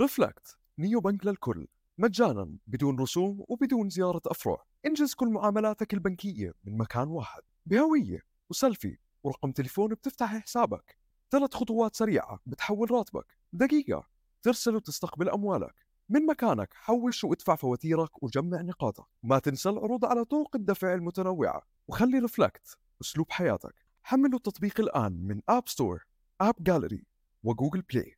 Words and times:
Reflect 0.00 0.58
neobank 0.78 1.26
للكل. 1.26 1.66
مجانا 1.98 2.56
بدون 2.66 3.00
رسوم 3.00 3.44
وبدون 3.48 3.90
زيارة 3.90 4.22
أفرع. 4.26 4.64
إنجز 4.86 5.14
كل 5.14 5.28
معاملاتك 5.28 5.94
البنكية 5.94 6.54
من 6.64 6.78
مكان 6.78 7.08
واحد. 7.08 7.42
بهوية 7.66 8.20
وسيلفي 8.50 8.98
ورقم 9.22 9.52
تليفون 9.52 9.94
بتفتح 9.94 10.36
حسابك. 10.36 10.96
ثلاث 11.30 11.54
خطوات 11.54 11.96
سريعة 11.96 12.40
بتحول 12.46 12.90
راتبك. 12.90 13.26
دقيقة. 13.52 14.06
ترسل 14.42 14.76
وتستقبل 14.76 15.28
أموالك. 15.28 15.74
من 16.08 16.26
مكانك 16.26 16.74
حوش 16.74 17.24
وادفع 17.24 17.54
فواتيرك 17.54 18.22
وجمع 18.22 18.60
نقاطك. 18.60 19.06
ما 19.22 19.38
تنسى 19.38 19.68
العروض 19.68 20.04
على 20.04 20.24
طرق 20.24 20.56
الدفع 20.56 20.94
المتنوعة. 20.94 21.62
وخلي 21.88 22.18
Reflect 22.18 22.78
أسلوب 23.00 23.30
حياتك. 23.30 23.74
حملوا 24.02 24.36
التطبيق 24.38 24.80
الآن 24.80 25.12
من 25.12 25.40
App 25.48 25.68
Store 25.68 26.06
AppGallery 26.40 26.54
و 26.60 27.06
Google 27.42 27.82
Play 27.82 28.16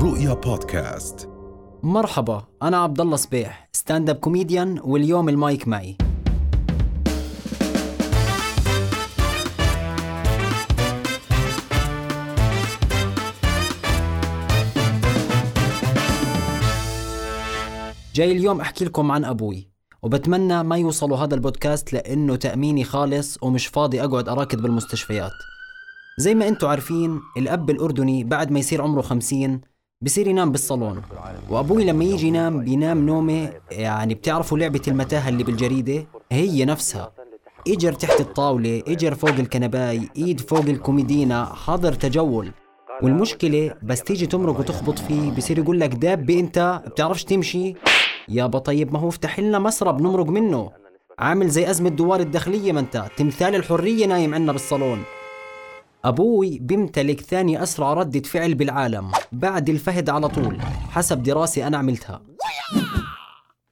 رؤيا 0.00 0.34
بودكاست. 0.34 1.28
مرحبا 1.82 2.44
أنا 2.62 2.76
عبد 2.76 3.00
الله 3.00 3.16
صبيح 3.16 3.68
stand-up 3.72 4.16
comedian 4.16 4.80
واليوم 4.84 5.28
المايك 5.28 5.68
معي. 5.68 5.96
جاي 18.14 18.32
اليوم 18.32 18.60
أحكي 18.60 18.84
لكم 18.84 19.10
عن 19.10 19.24
أبوي 19.24 19.68
وبتمنى 20.02 20.62
ما 20.62 20.76
يوصلوا 20.76 21.16
هذا 21.16 21.34
البودكاست 21.34 21.92
لأنه 21.92 22.36
تأميني 22.36 22.84
خالص 22.84 23.38
ومش 23.42 23.66
فاضي 23.66 24.04
أقعد 24.04 24.28
أراكد 24.28 24.62
بالمستشفيات. 24.62 25.32
زي 26.18 26.34
ما 26.34 26.48
أنتم 26.48 26.68
عارفين 26.68 27.20
الأب 27.36 27.70
الأردني 27.70 28.24
بعد 28.24 28.50
ما 28.50 28.58
يصير 28.58 28.82
عمره 28.82 29.00
خمسين 29.02 29.69
بصير 30.02 30.26
ينام 30.28 30.52
بالصالون. 30.52 31.02
وأبوي 31.50 31.84
لما 31.84 32.04
يجي 32.04 32.26
ينام 32.26 32.64
بينام 32.64 33.06
نومة 33.06 33.52
يعني 33.70 34.14
بتعرفوا 34.14 34.58
لعبة 34.58 34.80
المتاهة 34.88 35.28
اللي 35.28 35.44
بالجريدة؟ 35.44 36.06
هي 36.32 36.64
نفسها. 36.64 37.12
إجر 37.68 37.92
تحت 37.92 38.20
الطاولة 38.20 38.82
إجر 38.88 39.14
فوق 39.14 39.30
الكنباي 39.30 40.08
إيد 40.16 40.40
فوق 40.40 40.64
الكوميدينا 40.64 41.44
حاضر 41.44 41.92
تجول. 41.92 42.52
والمشكلة 43.02 43.74
بس 43.82 44.02
تيجي 44.02 44.26
تمرق 44.26 44.60
وتخبط 44.60 44.98
فيه 44.98 45.30
بصير 45.30 45.58
يقول 45.58 45.80
لك 45.80 45.94
دابة 45.94 46.40
أنت 46.40 46.82
بتعرفش 46.86 47.24
تمشي؟ 47.24 47.74
يابا 48.28 48.58
طيب 48.58 48.92
ما 48.92 48.98
هو 48.98 49.08
افتح 49.08 49.40
لنا 49.40 49.58
مسرب 49.58 50.00
نمرق 50.00 50.26
منه. 50.26 50.70
عامل 51.18 51.48
زي 51.48 51.70
أزمة 51.70 51.90
دوار 51.90 52.20
الداخلية 52.20 52.72
ما 52.72 52.80
أنت. 52.80 53.06
تمثال 53.16 53.54
الحرية 53.54 54.06
نايم 54.06 54.34
عنا 54.34 54.52
بالصالون. 54.52 55.02
أبوي 56.04 56.58
بيمتلك 56.58 57.20
ثاني 57.20 57.62
أسرع 57.62 57.92
ردة 57.92 58.20
فعل 58.20 58.54
بالعالم 58.54 59.12
بعد 59.32 59.68
الفهد 59.68 60.10
على 60.10 60.28
طول 60.28 60.60
حسب 60.62 61.22
دراسة 61.22 61.66
أنا 61.66 61.78
عملتها. 61.78 62.22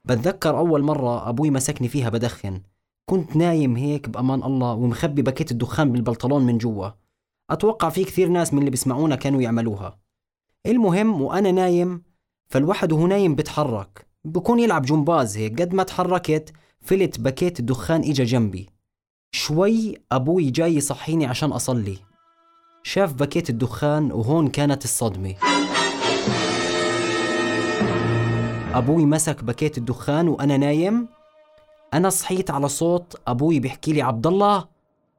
بتذكر 0.04 0.58
أول 0.58 0.82
مرة 0.82 1.28
أبوي 1.28 1.50
مسكني 1.50 1.88
فيها 1.88 2.08
بدخن. 2.08 2.62
كنت 3.10 3.36
نايم 3.36 3.76
هيك 3.76 4.08
بأمان 4.08 4.42
الله 4.42 4.72
ومخبي 4.72 5.22
باكيت 5.22 5.50
الدخان 5.50 5.92
بالبلطلون 5.92 6.46
من 6.46 6.58
جوا. 6.58 6.88
أتوقع 7.50 7.88
في 7.88 8.04
كثير 8.04 8.28
ناس 8.28 8.52
من 8.52 8.58
اللي 8.58 8.70
بيسمعونا 8.70 9.16
كانوا 9.16 9.42
يعملوها. 9.42 9.98
المهم 10.66 11.22
وأنا 11.22 11.50
نايم 11.50 12.02
فالواحد 12.48 12.92
وهو 12.92 13.06
نايم 13.06 13.34
بتحرك. 13.34 14.06
بكون 14.24 14.60
يلعب 14.60 14.82
جمباز 14.82 15.36
هيك 15.36 15.62
قد 15.62 15.74
ما 15.74 15.82
تحركت 15.82 16.52
فلت 16.80 17.20
باكيت 17.20 17.60
الدخان 17.60 18.00
إجا 18.00 18.24
جنبي. 18.24 18.68
شوي 19.32 19.96
أبوي 20.12 20.50
جاي 20.50 20.74
يصحيني 20.74 21.26
عشان 21.26 21.52
أصلي. 21.52 22.07
شاف 22.82 23.12
باكيت 23.12 23.50
الدخان 23.50 24.12
وهون 24.12 24.48
كانت 24.48 24.84
الصدمة. 24.84 25.34
أبوي 28.74 29.06
مسك 29.06 29.44
باكيت 29.44 29.78
الدخان 29.78 30.28
وأنا 30.28 30.56
نايم. 30.56 31.08
أنا 31.94 32.10
صحيت 32.10 32.50
على 32.50 32.68
صوت 32.68 33.16
أبوي 33.26 33.60
بيحكي 33.60 33.92
لي 33.92 34.02
عبد 34.02 34.26
الله 34.26 34.64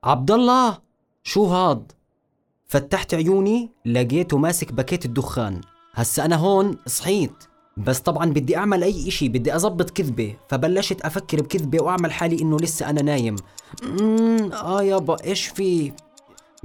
عبد 0.03 0.31
الله 0.31 0.77
شو 1.23 1.45
هاد؟ 1.45 1.91
فتحت 2.67 3.13
عيوني 3.13 3.69
لقيته 3.85 4.37
ماسك 4.37 4.73
باكيت 4.73 5.05
الدخان. 5.05 5.61
هسا 5.93 6.25
أنا 6.25 6.35
هون 6.35 6.77
صحيت. 6.87 7.43
بس 7.77 7.99
طبعا 7.99 8.25
بدي 8.25 8.57
أعمل 8.57 8.83
أي 8.83 9.07
إشي 9.07 9.29
بدي 9.29 9.55
أزبط 9.55 9.89
كذبة. 9.89 10.35
فبلشت 10.47 11.01
أفكر 11.01 11.41
بكذبة 11.41 11.83
وأعمل 11.83 12.11
حالي 12.11 12.41
إنه 12.41 12.57
لسه 12.57 12.89
أنا 12.89 13.01
نايم. 13.01 13.35
آه 14.53 14.83
يابا 14.83 15.23
إيش 15.23 15.47
في؟ 15.47 15.91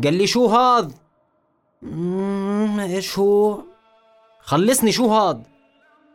قال 0.02 0.14
لي 0.14 0.26
شو 0.26 0.46
هاد؟ 0.46 0.92
إيش 2.80 3.18
هو؟ 3.18 3.60
خلصني 4.40 4.92
شو 4.92 5.06
هاد؟ 5.06 5.46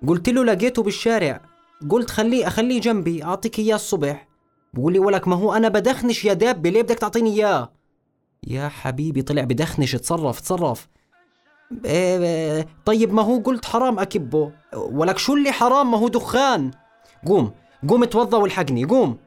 قلت 0.08 0.30
له 0.30 0.44
لقيته 0.46 0.84
بالشارع. 0.84 1.42
قلت 1.90 2.10
خليه 2.10 2.48
أخليه 2.48 2.82
جنبي 2.82 3.24
أعطيك 3.24 3.60
إياه 3.60 3.76
الصبح. 3.76 4.28
بقول 4.74 4.94
لي 4.94 5.00
ولك 5.00 5.28
ما 5.28 5.36
هو 5.36 5.54
أنا 5.54 5.68
بدخنش 5.68 6.26
يا 6.26 6.34
دابة 6.34 6.70
ليه 6.70 6.82
بدك 6.82 7.00
تعطيني 7.00 7.30
إياه؟ 7.30 7.72
يا 8.48 8.68
حبيبي 8.68 9.22
طلع 9.22 9.44
بدخنش 9.44 9.96
تصرف 9.96 10.40
تصرف 10.40 10.88
إيه 11.86 12.24
إيه، 12.24 12.68
طيب 12.86 13.14
ما 13.14 13.22
هو 13.22 13.40
قلت 13.40 13.66
حرام 13.66 14.00
أكبه. 14.00 14.52
ولك 14.74 15.18
شو 15.18 15.34
اللي 15.34 15.52
حرام؟ 15.52 15.92
ما 15.92 15.98
هو 15.98 16.08
دخان. 16.08 16.72
قوم 17.28 17.52
قوم 17.90 18.04
اتوضى 18.04 18.38
والحقني 18.38 18.86
قوم. 18.86 19.18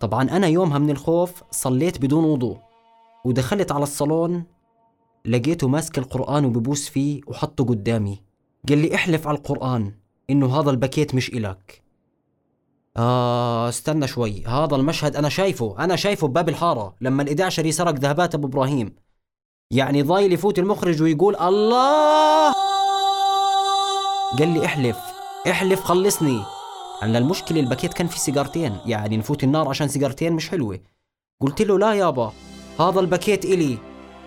طبعا 0.00 0.22
أنا 0.22 0.46
يومها 0.46 0.78
من 0.78 0.90
الخوف 0.90 1.42
صليت 1.50 1.98
بدون 1.98 2.24
وضوء. 2.24 2.67
ودخلت 3.24 3.72
على 3.72 3.82
الصالون 3.82 4.44
لقيته 5.24 5.68
ماسك 5.68 5.98
القرآن 5.98 6.44
وببوس 6.44 6.88
فيه 6.88 7.20
وحطه 7.26 7.64
قدامي. 7.64 8.22
قال 8.68 8.78
لي 8.78 8.94
احلف 8.94 9.26
على 9.26 9.36
القرآن 9.38 9.94
إنه 10.30 10.60
هذا 10.60 10.70
الباكيت 10.70 11.14
مش 11.14 11.28
إلك. 11.28 11.82
آه 12.96 13.68
استنى 13.68 14.06
شوي. 14.06 14.44
هذا 14.46 14.76
المشهد 14.76 15.16
أنا 15.16 15.28
شايفه 15.28 15.76
أنا 15.78 15.96
شايفه 15.96 16.28
بباب 16.28 16.48
الحارة 16.48 16.94
لما 17.00 17.22
الإدعشري 17.22 17.72
سرق 17.72 17.94
ذهبات 17.94 18.34
أبو 18.34 18.46
إبراهيم. 18.46 18.94
يعني 19.70 20.02
ضايل 20.02 20.32
يفوت 20.32 20.58
المخرج 20.58 21.02
ويقول 21.02 21.36
الله! 21.36 22.52
قال 24.38 24.48
لي 24.48 24.64
احلف 24.64 24.98
احلف 25.50 25.80
خلصني. 25.80 26.42
أنا 27.02 27.18
المشكلة 27.18 27.60
الباكيت 27.60 27.94
كان 27.94 28.06
فيه 28.06 28.18
سيجارتين 28.18 28.76
يعني 28.86 29.16
نفوت 29.16 29.44
النار 29.44 29.68
عشان 29.68 29.88
سيجارتين 29.88 30.32
مش 30.32 30.48
حلوة. 30.48 30.80
قلت 31.40 31.62
له 31.62 31.78
لا 31.78 31.92
يابا. 31.94 32.32
هذا 32.80 33.00
الباكيت 33.00 33.44
إلي. 33.44 33.78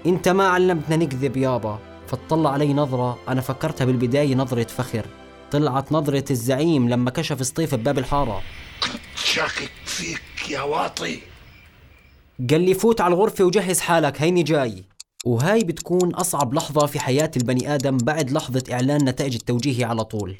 إنت 0.05 0.27
ما 0.29 0.47
علمتنا 0.47 0.95
نكذب 0.95 1.37
يابا. 1.37 1.79
فاطلع 2.07 2.51
علي 2.51 2.73
نظرة 2.73 3.19
أنا 3.27 3.41
فكرتها 3.41 3.85
بالبداية 3.85 4.35
نظرة 4.35 4.63
فخر. 4.63 5.05
طلعت 5.51 5.91
نظرة 5.91 6.25
الزعيم 6.31 6.89
لما 6.89 7.11
كشف 7.11 7.45
سطيف 7.45 7.75
بباب 7.75 7.97
الحارة. 7.97 8.41
شاكك 9.15 9.71
فيك 9.85 10.49
يا 10.49 10.61
واطي. 10.61 11.19
قال 12.49 12.61
لي 12.61 12.73
فوت 12.73 13.01
على 13.01 13.13
الغرفة 13.13 13.43
وجهز 13.43 13.79
حالك 13.79 14.21
هيني 14.21 14.43
جاي. 14.43 14.83
وهاي 15.25 15.63
بتكون 15.63 16.13
أصعب 16.13 16.53
لحظة 16.53 16.85
في 16.85 16.99
حياة 16.99 17.31
البني 17.37 17.75
آدم 17.75 17.97
بعد 17.97 18.31
لحظة 18.31 18.63
إعلان 18.71 19.05
نتائج 19.05 19.35
التوجيهي 19.35 19.83
على 19.83 20.03
طول. 20.03 20.37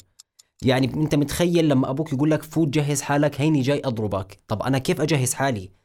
يعني 0.62 0.94
أنت 0.94 1.16
متخيل 1.16 1.70
لما 1.70 1.90
أبوك 1.90 2.14
يقول 2.14 2.32
لك 2.32 2.44
فوت 2.44 2.68
جهز 2.68 3.02
حالك 3.02 3.42
هيني 3.42 3.62
جاي 3.62 3.82
أضربك. 3.86 4.40
طب 4.48 4.64
أنا 4.64 4.78
كيف 4.78 5.02
أجهز 5.02 5.34
حالي؟ 5.34 5.81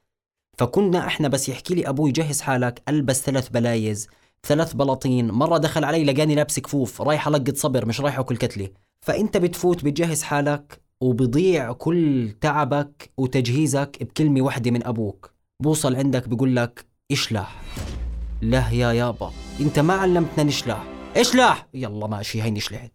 فكنا 0.58 1.06
إحنا 1.06 1.28
بس 1.28 1.48
يحكي 1.48 1.74
لي 1.74 1.88
أبوي 1.88 2.12
جهز 2.12 2.40
حالك 2.40 2.82
ألبس 2.88 3.22
ثلاث 3.22 3.48
بلايز 3.48 4.08
ثلاث 4.46 4.72
بلاطين 4.72 5.30
مرة 5.30 5.58
دخل 5.58 5.84
علي 5.84 6.04
لقاني 6.04 6.34
لابس 6.34 6.60
كفوف 6.60 7.02
رايح 7.02 7.28
ألقط 7.28 7.56
صبر 7.56 7.86
مش 7.86 8.00
رايح 8.00 8.18
أكل 8.18 8.36
كتلة 8.36 8.68
فأنت 9.00 9.36
بتفوت 9.36 9.84
بتجهز 9.84 10.22
حالك 10.22 10.80
وبضيع 11.00 11.72
كل 11.72 12.32
تعبك 12.40 13.10
وتجهيزك 13.16 13.96
بكلمة 14.00 14.42
واحدة 14.42 14.70
من 14.70 14.86
أبوك. 14.86 15.30
بوصل 15.62 15.96
عندك 15.96 16.28
بقول 16.28 16.56
لك 16.56 16.86
اشلح. 17.12 17.62
لا 18.42 18.68
يا 18.70 18.92
يابا 18.92 19.32
أنت 19.60 19.78
ما 19.78 19.94
علمتنا 19.94 20.44
نشلح. 20.44 20.84
اشلح! 21.16 21.66
يلا 21.74 22.06
ماشي 22.06 22.42
هيني 22.42 22.60
شلحت. 22.60 22.91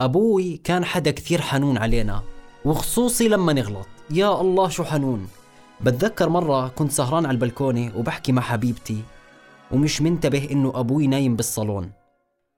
أبوي 0.00 0.56
كان 0.56 0.84
حدا 0.84 1.10
كثير 1.10 1.40
حنون 1.40 1.78
علينا 1.78 2.22
وخصوصي 2.64 3.28
لما 3.28 3.52
نغلط. 3.52 3.86
يا 4.10 4.40
الله 4.40 4.68
شو 4.68 4.84
حنون! 4.84 5.28
بتذكر 5.84 6.28
مرة 6.28 6.68
كنت 6.68 6.92
سهران 6.92 7.26
على 7.26 7.34
البلكونة 7.34 7.92
وبحكي 7.96 8.32
مع 8.32 8.42
حبيبتي 8.42 9.02
ومش 9.72 10.02
منتبه 10.02 10.48
إنه 10.50 10.72
أبوي 10.74 11.06
نايم 11.06 11.36
بالصالون. 11.36 11.90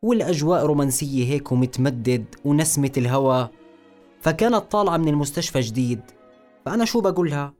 والأجواء 0.03 0.67
رومانسية 0.67 1.33
هيك 1.33 1.53
ومتمدد 1.53 2.25
ونسمة 2.45 2.93
الهوا. 2.97 3.47
فكانت 4.21 4.57
طالعة 4.71 4.97
من 4.97 5.09
المستشفى 5.09 5.61
جديد. 5.61 6.01
فأنا 6.65 6.85
شو 6.85 7.01
بقولها؟ 7.01 7.53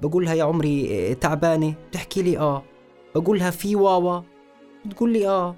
بقولها 0.00 0.34
يا 0.34 0.44
عمري 0.44 0.80
إيه، 0.80 1.14
تعبانة؟ 1.14 1.74
بتحكي 1.90 2.22
لي 2.22 2.38
آه. 2.38 2.62
بقولها 3.14 3.50
في 3.50 3.76
واوا؟ 3.76 4.20
بتقول 4.84 5.12
لي 5.12 5.28
آه. 5.28 5.56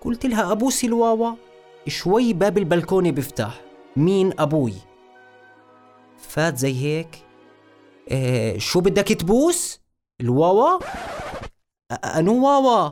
قلت 0.00 0.26
لها 0.26 0.52
أبوسي 0.52 0.86
الواوا؟ 0.86 1.32
شوي 1.86 2.32
باب 2.32 2.58
البلكونة 2.58 3.10
بيفتح. 3.10 3.60
مين 3.96 4.32
أبوي؟ 4.38 4.74
فات 6.18 6.58
زي 6.58 6.74
هيك. 6.74 7.25
إيه 8.10 8.58
شو 8.58 8.80
بدك 8.80 9.08
تبوس؟ 9.08 9.80
الواوا؟ 10.20 10.78
أنو 12.04 12.46
واوا؟ 12.46 12.90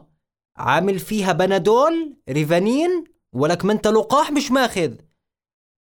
عامل 0.58 0.98
فيها 0.98 1.32
بنادول؟ 1.32 2.16
ريفانين؟ 2.30 3.04
ولك 3.34 3.64
ما 3.64 3.72
انت 3.72 3.86
لقاح 3.86 4.32
مش 4.32 4.50
ماخذ. 4.50 4.92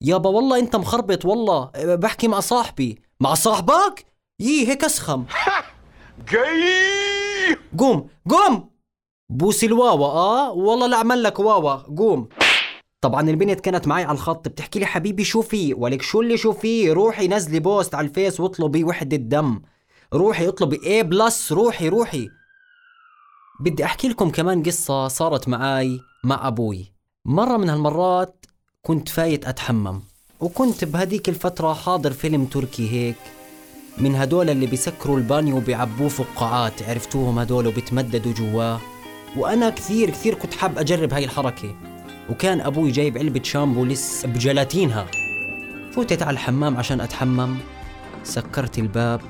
يابا 0.04 0.30
والله 0.30 0.60
انت 0.60 0.76
مخربط 0.76 1.26
والله. 1.26 1.72
بحكي 1.76 2.28
مع 2.28 2.40
صاحبي. 2.40 3.02
مع 3.20 3.34
صاحبك؟ 3.34 4.06
يي 4.40 4.68
هيك 4.68 4.84
اسخم. 4.84 5.26
جاي! 6.32 7.58
قوم 7.78 8.10
قوم! 8.30 8.70
بوس 9.32 9.64
الواوا 9.64 10.08
آه؟ 10.08 10.52
والله 10.52 10.88
لا 10.88 10.98
اعمل 10.98 11.24
لك 11.24 11.40
واوا. 11.40 11.74
قوم. 11.74 12.30
طبعا 13.04 13.30
البنت 13.30 13.60
كانت 13.60 13.88
معي 13.88 14.04
على 14.04 14.16
الخط 14.16 14.48
بتحكي 14.48 14.80
لي 14.80 14.86
حبيبي 14.86 15.24
شو 15.24 15.42
في؟ 15.42 15.74
ولك 15.74 16.02
شو 16.02 16.22
اللي 16.22 16.38
شو 16.38 16.52
في؟ 16.52 16.92
روحي 16.92 17.28
نزلي 17.28 17.60
post 17.60 17.96
على 17.96 18.08
ال 18.08 18.14
Face 18.14 18.40
واطلبي 18.40 18.84
وحدة 18.84 19.18
دم. 19.18 19.62
روحي 20.14 20.48
اطلبي 20.48 20.80
A 20.86 21.04
plus 21.04 21.52
روحي 21.52 21.90
روحي. 21.90 22.30
بدي 23.60 23.86
أحكي 23.86 24.08
لكم 24.08 24.30
كمان 24.30 24.64
قصة 24.64 25.08
صارت 25.08 25.48
معاي 25.48 26.00
مع 26.24 26.48
أبوي. 26.48 26.92
مرة 27.26 27.58
من 27.58 27.70
هالمرات 27.70 28.46
كنت 28.82 29.10
فايت 29.10 29.48
أتحمم 29.48 30.02
وكنت 30.40 30.84
بهديك 30.84 31.30
الفترة 31.30 31.74
حاضر 31.74 32.12
فيلم 32.12 32.46
تركي 32.46 32.92
هيك. 32.92 33.18
من 33.98 34.16
هدول 34.16 34.50
اللي 34.50 34.66
بيسكروا 34.66 35.18
البانيو 35.18 35.58
وبيعبوه 35.58 36.10
فقاعات 36.10 36.84
عرفتوهم 36.84 37.40
هدول 37.40 37.68
وبتمددوا 37.68 38.34
جواه. 38.34 38.80
وأنا 39.38 39.70
كثير 39.70 40.10
كثير 40.10 40.34
كنت 40.34 40.54
حاب 40.54 40.78
أجرب 40.78 41.14
هاي 41.14 41.24
الحركة. 41.24 41.93
وكان 42.30 42.62
أبوي 42.62 42.92
جايب 42.92 43.18
علبة 43.18 43.44
شامبو 43.44 43.86
لسه 43.86 44.28
بجلاتينها 44.28 45.08
فوتت 45.92 46.22
على 46.22 46.34
الحمام 46.34 46.78
عشان 46.78 47.02
أتحمم. 47.02 47.58
سكرت 48.24 48.80
الباب 48.80 49.22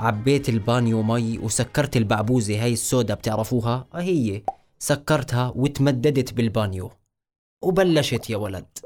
عبيت 0.00 0.48
البانيو 0.48 1.02
مي 1.02 1.38
وسكرت 1.38 1.96
البعبوزة 1.96 2.62
هاي 2.62 2.72
السودا 2.72 3.14
بتعرفوها؟ 3.14 3.86
آه 3.94 4.00
هي. 4.00 4.42
سكرتها 4.78 5.52
وتمددت 5.56 6.32
بالبانيو. 6.32 6.90
وبلشت 7.62 8.30
يا 8.30 8.36
ولد. 8.36 8.78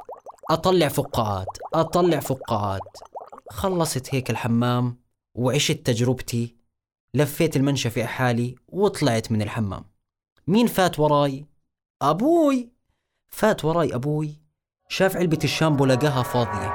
أطلع 0.50 0.88
فقاعات 0.88 1.58
أطلع 1.74 2.20
فقاعات. 2.20 2.96
خلصت 3.50 4.14
هيك 4.14 4.30
الحمام 4.30 5.00
وعشت 5.34 5.86
تجربتي. 5.86 6.56
لفيت 7.14 7.56
المنشفة 7.56 8.04
حالي 8.04 8.54
وطلعت 8.68 9.32
من 9.32 9.42
الحمام. 9.42 9.84
مين 10.46 10.66
فات 10.66 11.00
وراي؟ 11.00 11.46
أبوي. 12.02 12.77
فات 13.30 13.64
وراي 13.64 13.94
أبوي 13.94 14.34
شاف 14.88 15.16
علبة 15.16 15.38
الشامبو 15.44 15.84
لقاها 15.84 16.22
فاضية. 16.22 16.74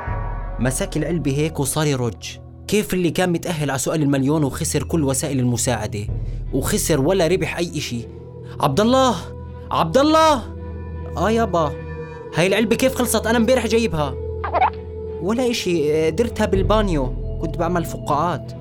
مسك 0.59 0.97
العلبة 0.97 1.37
هيك 1.37 1.59
وصار 1.59 1.87
يرج. 1.87 2.39
كيف 2.67 2.93
اللي 2.93 3.11
كان 3.11 3.31
متأهل 3.31 3.69
على 3.69 3.79
سؤال 3.79 4.01
المليون 4.01 4.43
وخسر 4.43 4.83
كل 4.83 5.03
وسائل 5.03 5.39
المساعدة؟ 5.39 6.07
وخسر 6.53 7.01
ولا 7.01 7.27
ربح 7.27 7.57
أي 7.57 7.77
إشي. 7.77 8.07
عبد 8.59 8.79
الله! 8.79 9.15
عبد 9.71 9.97
الله! 9.97 10.55
آه 11.17 11.31
يابا 11.31 11.73
هاي 12.35 12.47
العلبة 12.47 12.75
كيف 12.75 12.95
خلصت؟ 12.95 13.27
أنا 13.27 13.37
امبارح 13.37 13.67
جايبها. 13.67 14.13
ولا 15.21 15.51
إشي 15.51 16.11
درتها 16.11 16.45
بالبانيو. 16.45 17.39
كنت 17.41 17.57
بعمل 17.57 17.85
فقاعات. 17.85 18.53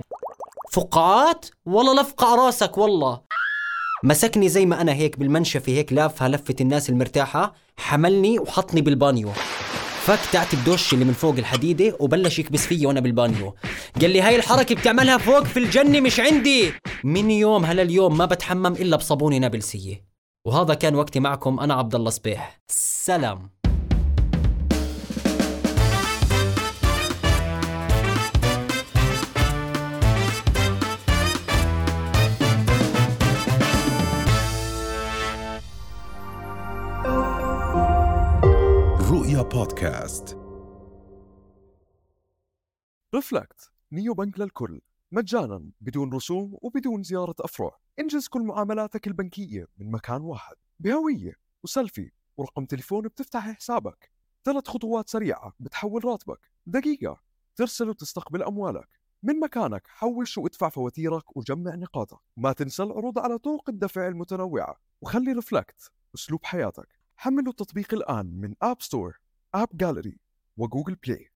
فقاعات؟ 0.73 1.47
والله 1.67 2.03
لفقع 2.03 2.35
راسك 2.35 2.79
والله. 2.79 3.21
مسكني 4.05 4.49
زي 4.49 4.67
ما 4.67 4.81
أنا 4.81 4.93
هيك 4.93 5.19
بالمنشفة 5.19 5.73
هيك 5.73 5.93
لافها 5.93 6.29
لفة 6.29 6.55
الناس 6.61 6.91
المرتاحة 6.91 7.55
حملني 7.77 8.39
وحطني 8.39 8.81
بالبانيو. 8.81 9.33
فك 10.03 10.19
تاعت 10.33 10.55
الدش 10.55 10.93
اللي 10.93 11.05
من 11.05 11.13
فوق 11.13 11.35
الحديدة 11.39 11.97
وبلش 12.01 12.39
يكبس 12.39 12.67
فيي 12.67 12.87
وأنا 12.87 13.01
بالبانيو. 13.01 13.55
قال 14.01 14.11
لي 14.11 14.23
هاي 14.23 14.37
الحركة 14.37 14.75
بتعملها 14.75 15.19
فوق 15.19 15.45
في 15.45 15.59
الجنة 15.59 16.01
مش 16.01 16.21
عندي. 16.21 16.73
من 17.05 17.31
يوم 17.31 17.65
هلا 17.65 17.83
اليوم 17.83 18.19
ما 18.19 18.25
بتحمم 18.27 18.73
إلا 18.73 18.97
بصابونة 18.97 19.39
نابلسية. 19.39 20.05
وهذا 20.47 20.75
كان 20.75 20.95
وقتي 20.95 21.21
معكم 21.21 21.61
أنا 21.61 21.75
عبد 21.75 21.95
الله 21.95 22.11
صبيح. 22.11 22.61
سلام. 22.71 23.62
Reflect 43.15 43.73
neo 43.93 44.15
bank 44.15 44.41
للكل. 44.41 44.81
مجانا 45.13 45.71
بدون 45.81 46.13
رسوم 46.13 46.59
وبدون 46.63 47.03
زيارة 47.03 47.35
أفرع. 47.41 47.79
انجز 47.99 48.29
كل 48.29 48.43
معاملاتك 48.43 49.07
البنكية 49.07 49.69
من 49.79 49.91
مكان 49.91 50.21
واحد. 50.21 50.57
بهوية 50.81 51.37
وسيلفي 51.63 52.11
ورقم 52.37 52.65
تليفون 52.65 53.09
بتفتح 53.09 53.51
حسابك. 53.51 54.11
ثلاث 54.45 54.69
خطوات 54.69 55.09
سريعة 55.09 55.53
بتحول 55.61 56.05
راتبك. 56.05 56.51
دقيقة. 56.67 57.21
ترسل 57.57 57.89
وتستقبل 57.89 58.43
أموالك. 58.43 58.89
من 59.23 59.41
مكانك 59.41 59.87
حوش 59.87 60.39
وادفع 60.39 60.69
فواتيرك 60.69 61.37
وجمع 61.37 61.75
نقاطك. 61.75 62.21
ما 62.37 62.53
تنسى 62.53 62.83
العروض 62.83 63.19
على 63.19 63.39
طرق 63.39 63.69
الدفع 63.69 64.09
المتنوعة. 64.09 64.77
وخلي 65.01 65.33
Reflect 65.33 65.93
أسلوب 66.15 66.45
حياتك. 66.45 66.89
حملوا 67.17 67.51
التطبيق 67.51 67.95
الآن 67.95 68.27
من 68.27 68.55
App 68.63 68.83
Store 68.83 69.21
آب 69.55 69.69
جاليري 69.75 70.19
وجوجل 70.57 70.95
بلاي 70.95 71.29